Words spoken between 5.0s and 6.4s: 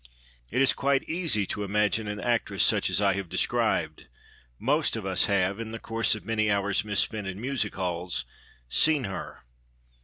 us have, in the course of